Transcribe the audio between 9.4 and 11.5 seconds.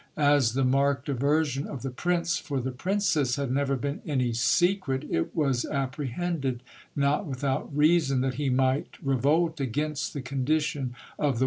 against the condition of the THE FATAL MARRIAGE.